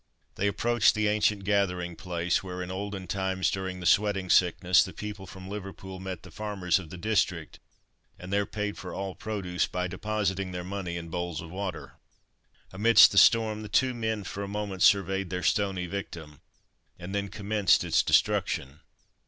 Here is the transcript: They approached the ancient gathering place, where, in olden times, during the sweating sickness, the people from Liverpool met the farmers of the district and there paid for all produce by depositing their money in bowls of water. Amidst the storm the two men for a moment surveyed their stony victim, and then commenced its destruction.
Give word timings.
They 0.33 0.47
approached 0.47 0.95
the 0.95 1.07
ancient 1.07 1.43
gathering 1.43 1.95
place, 1.95 2.41
where, 2.43 2.63
in 2.63 2.71
olden 2.71 3.05
times, 3.05 3.51
during 3.51 3.79
the 3.79 3.85
sweating 3.85 4.31
sickness, 4.31 4.83
the 4.83 4.93
people 4.93 5.27
from 5.27 5.47
Liverpool 5.47 5.99
met 5.99 6.23
the 6.23 6.31
farmers 6.31 6.79
of 6.79 6.89
the 6.89 6.97
district 6.97 7.59
and 8.17 8.33
there 8.33 8.47
paid 8.47 8.79
for 8.79 8.95
all 8.95 9.13
produce 9.13 9.67
by 9.67 9.85
depositing 9.85 10.53
their 10.53 10.63
money 10.63 10.97
in 10.97 11.09
bowls 11.09 11.39
of 11.39 11.51
water. 11.51 11.99
Amidst 12.73 13.11
the 13.11 13.19
storm 13.19 13.61
the 13.61 13.69
two 13.69 13.93
men 13.93 14.23
for 14.23 14.41
a 14.41 14.47
moment 14.47 14.81
surveyed 14.81 15.29
their 15.29 15.43
stony 15.43 15.85
victim, 15.85 16.41
and 16.97 17.13
then 17.13 17.27
commenced 17.29 17.83
its 17.83 18.01
destruction. 18.01 18.79